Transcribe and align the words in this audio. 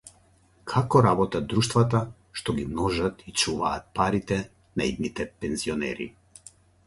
Како 0.69 1.01
работат 1.05 1.45
друштвата 1.51 1.99
што 2.41 2.55
ги 2.61 2.63
множат 2.71 3.21
и 3.31 3.35
чуваат 3.43 3.85
парите 3.99 4.41
на 4.81 4.89
идните 4.95 5.27
пензионери 5.45 6.09